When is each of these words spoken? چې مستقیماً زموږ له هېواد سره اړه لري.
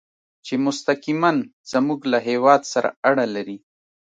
چې 0.45 0.53
مستقیماً 0.65 1.31
زموږ 1.71 1.99
له 2.11 2.19
هېواد 2.27 2.61
سره 2.73 2.89
اړه 3.09 3.25
لري. 3.35 3.57